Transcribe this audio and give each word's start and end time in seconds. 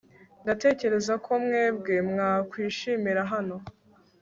Ndatekereza 0.43 1.13
ko 1.25 1.31
mwebwe 1.43 1.95
mwakwishimira 2.09 3.21
hano 3.31 3.55